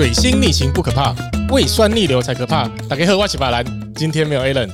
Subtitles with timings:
[0.00, 1.14] 水星逆行不可怕，
[1.50, 2.66] 胃酸逆流才可怕。
[2.88, 3.62] 大家好，我是巴兰，
[3.94, 4.72] 今天没有 Alan，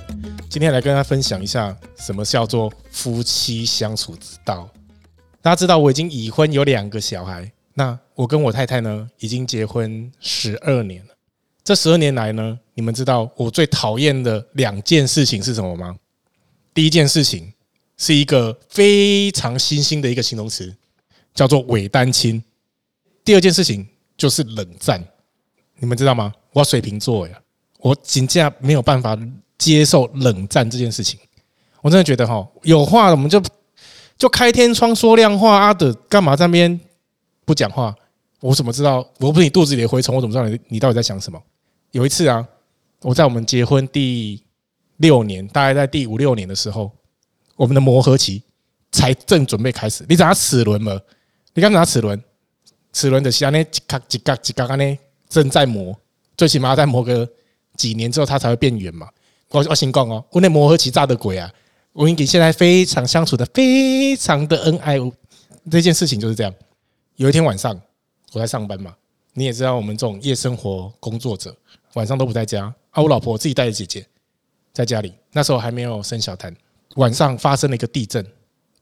[0.48, 4.70] 今天来跟大家分享一下什么叫做夫妻相处之道。
[5.42, 7.50] 大家知道我已经已婚，有两个小孩。
[7.74, 11.14] 那我跟我太太呢，已经结婚十二年了。
[11.64, 15.96] 这十二年来呢，你们知道我最讨厌的两件事情是什么吗？
[16.72, 17.52] 第一件事情
[17.96, 20.72] 是一个非常新兴的一个形容词，
[21.34, 22.40] 叫做伪单亲。
[23.24, 23.84] 第二件事情
[24.16, 25.04] 就是冷战。
[25.78, 26.32] 你们知道吗？
[26.52, 27.38] 我水瓶座呀，
[27.78, 29.16] 我真的没有办法
[29.58, 31.18] 接受冷战这件事情。
[31.82, 33.42] 我真的觉得哈，有话我们就
[34.18, 36.80] 就开天窗说亮话啊的，干嘛在那边
[37.44, 37.94] 不讲话？
[38.40, 39.06] 我怎么知道？
[39.18, 41.40] 我不是你肚子里的蛔虫，我怎么知道你你到底在想什么？
[41.92, 42.46] 有一次啊，
[43.02, 44.42] 我在我们结婚第
[44.96, 46.90] 六年，大概在第五六年的时候，
[47.56, 48.42] 我们的磨合期
[48.92, 50.04] 才正准备开始。
[50.08, 50.98] 你知道齿轮吗？
[51.54, 52.22] 你刚拿齿轮，
[52.92, 54.98] 齿轮的下呢，几格几格几格呢？
[55.28, 55.98] 正在磨，
[56.36, 57.28] 最起码要再磨个
[57.76, 59.08] 几年之后，它才会变圆嘛。
[59.50, 61.52] 我我先讲哦，我那磨合期炸的鬼啊！
[61.92, 64.98] 我跟你现在非常相处的非常的恩爱，
[65.70, 66.52] 这件事情就是这样。
[67.16, 67.80] 有一天晚上，
[68.32, 68.94] 我在上班嘛，
[69.32, 71.56] 你也知道我们这种夜生活工作者，
[71.94, 73.02] 晚上都不在家啊。
[73.02, 74.06] 我老婆自己带着姐姐
[74.72, 76.54] 在家里，那时候还没有生小谭。
[76.96, 78.26] 晚上发生了一个地震，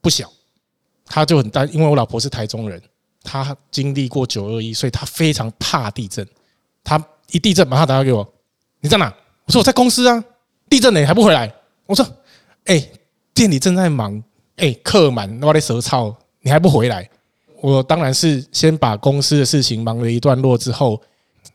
[0.00, 0.32] 不小，
[1.04, 2.82] 她就很担，因为我老婆是台中人。
[3.24, 6.24] 他经历过九二一，所以他非常怕地震。
[6.84, 8.32] 他一地震，马上打电话给我
[8.80, 9.12] ：“你在哪？”
[9.46, 10.22] 我说：“我在公司啊。”
[10.68, 11.52] 地震呢，你还不回来？
[11.86, 12.06] 我说
[12.66, 12.86] ：“哎，
[13.32, 14.22] 店里正在忙，
[14.56, 17.08] 哎，客满，我在舌操，你还不回来？”
[17.62, 21.00] 我当然是先把公司的事情忙了一段落之后，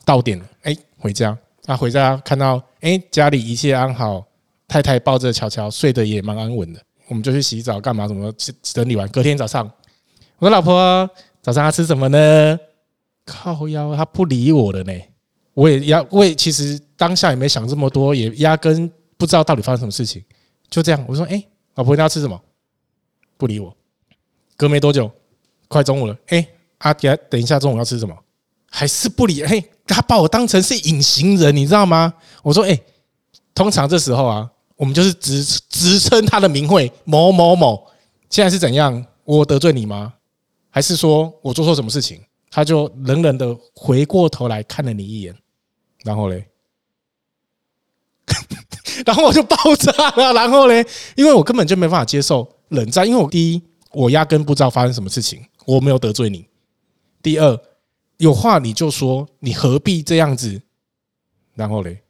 [0.03, 1.37] 到点了，哎，回家。
[1.63, 4.25] 他回家看到，哎，家里一切安好，
[4.67, 6.81] 太太抱着乔乔睡得也蛮安稳的。
[7.07, 8.07] 我们就去洗澡干嘛？
[8.07, 9.71] 什么整理完，隔天早上，
[10.39, 11.07] 我说：“老婆。”
[11.49, 12.59] 早上他吃什么呢？
[13.25, 14.93] 靠腰，他不理我了呢。
[15.55, 18.87] 我也压，我也其实当下也没想这么多，也压根
[19.17, 20.23] 不知道到底发生什么事情。
[20.69, 22.39] 就这样，我说：“哎，老婆，你要吃什么？”
[23.35, 23.75] 不理我。
[24.55, 25.09] 隔没多久，
[25.67, 26.15] 快中午了。
[26.27, 26.47] 哎，
[26.77, 28.15] 阿杰，等一下中午要吃什么？
[28.69, 29.43] 还是不理。
[29.43, 32.13] 嘿，他把我当成是隐形人，你知道吗？
[32.43, 32.79] 我说：“哎，
[33.55, 37.87] 通常这时候啊，我们就是直直称他的名讳某某某。
[38.29, 39.03] 现在是怎样？
[39.23, 40.13] 我得罪你吗？”
[40.69, 45.35] 还是说我做错什么事情，他就冷冷的回过头来看了你一眼，
[46.03, 46.47] 然后嘞，
[49.05, 50.33] 然后我就爆炸了。
[50.33, 50.85] 然后嘞，
[51.15, 56.43] 因为我根本就没办法接受冷战，因为我第一，我压根不知道发生什么事情，我没有得罪你；
[57.23, 57.59] 第二，
[58.17, 60.61] 有话你就说，你何必这样子？
[61.55, 62.03] 然后嘞，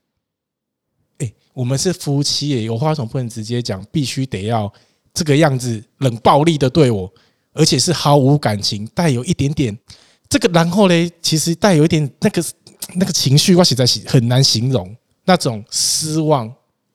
[1.20, 4.72] 哎，我们是夫妻耶，有话总不能直接讲，必须得要
[5.14, 7.12] 这个样子冷暴力的对我。
[7.54, 9.78] 而且是毫无感情，带有一点点
[10.30, 12.44] 这个，然后嘞，其实带有一点那个
[12.96, 14.96] 那个情绪，我实在是很难形容
[15.26, 16.46] 那种失望，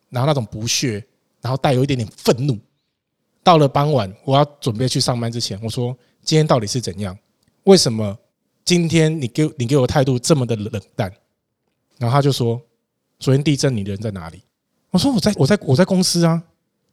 [0.09, 1.05] 然后那种不屑，
[1.41, 2.57] 然后带有一点点愤怒。
[3.43, 7.15] 到了傍晚，我要准备去上班之前，我说：“今天到底是怎样？
[7.65, 8.17] 为什么
[8.63, 11.11] 今天你给你给我态度这么的冷淡？”
[11.99, 12.59] 然后他就说
[13.19, 14.41] ：“昨天地震，你人在哪里？”
[14.91, 16.41] 我说：“我在我在我在公司啊，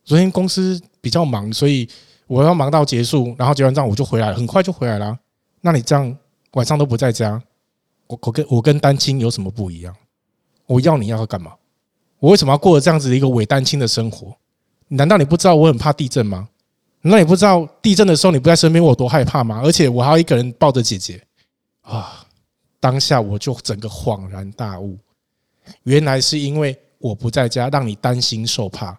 [0.04, 1.88] 昨天公司比较忙，所以。”
[2.26, 5.18] 我要忙到结束，然后结完账我就回来，很快就回来了。
[5.60, 6.16] 那你这样
[6.52, 7.42] 晚上都不在家，
[8.06, 9.94] 我我跟我跟单亲有什么不一样？
[10.66, 11.52] 我要你要干嘛？
[12.18, 14.34] 我为什么要过这样子的一个伪单亲的生活？
[14.88, 16.48] 难道你不知道我很怕地震吗？
[17.02, 19.60] 难道你不知道地震的时候你不在身边我有多害怕吗？
[19.64, 21.20] 而且我还要一个人抱着姐姐
[21.82, 22.24] 啊！
[22.78, 24.98] 当下我就整个恍然大悟，
[25.84, 28.98] 原来是因为我不在家，让你担心受怕。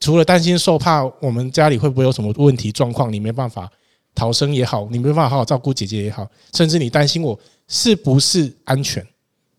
[0.00, 3.12] 除了担心受怕，我们家里会不会有什么问题状况？
[3.12, 3.70] 你没办法
[4.14, 7.38] 逃生也好，你没办法好好照顾姐姐也好，甚至你担心我
[7.68, 9.06] 是不是安全？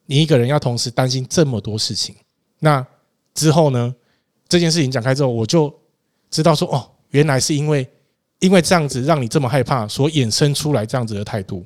[0.08, 2.16] 你一个人要同时担心这么多事情，
[2.60, 2.86] 那
[3.34, 3.96] 之后呢？
[4.50, 5.74] 这件事情讲开之后，我就
[6.30, 7.88] 知道说，哦，原来是因为
[8.40, 11.66] 因为这样子让你这么害怕，所衍生出来这样子的态度。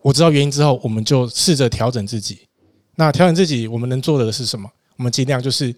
[0.00, 2.48] 我知道原因之后，我们就试着调整自己。
[2.94, 4.66] 那调整自己，我们能做的是什么？
[4.96, 5.74] 我们尽量就是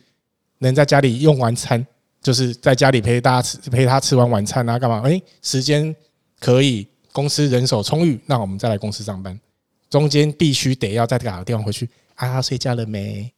[0.59, 1.85] 能在家里用完餐。
[2.25, 5.03] 就是在家里陪大家吃，陪他吃完晚餐啊，干嘛？
[5.03, 5.95] 诶，时间
[6.41, 9.39] 可以，公司人手充裕，那我们再来公司上班。
[9.91, 13.31] 中间必须得要再打个电话回去啊，睡觉了没？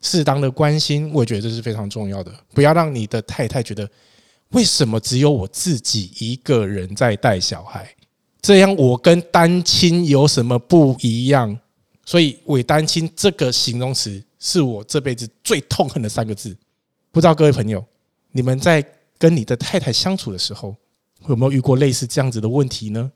[0.00, 2.32] 适当的关心，我觉得这是非常重要的。
[2.54, 3.90] 不要让你的太太觉得，
[4.50, 7.92] 为什么只有我自己一个人在带小孩？
[8.40, 11.58] 这样我跟单亲有什么不一样？
[12.06, 16.56] 所以伪单亲这个形容词是我这辈子最痛恨的三个字。
[17.10, 17.84] 不知道各位朋友。
[18.32, 18.84] 你们在
[19.18, 20.74] 跟你的太太相处的时候，
[21.28, 23.12] 有没有遇过类似这样子的问题呢？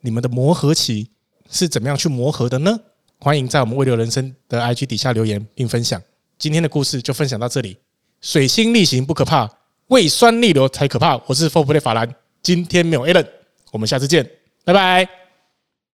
[0.00, 1.10] 你们的磨合期
[1.50, 2.80] 是怎么样去磨合的呢？
[3.18, 6.02] 欢迎在我们胃流人生的 IG 底下留言并分享。
[6.38, 7.76] 今天的故事就分享到这里。
[8.20, 9.48] 水星逆行不可怕，
[9.88, 11.20] 胃酸逆流才可怕。
[11.26, 12.12] 我是 Four Play 法兰，
[12.42, 13.26] 今天没有 Allen，
[13.70, 14.28] 我们下次见，
[14.64, 15.21] 拜拜。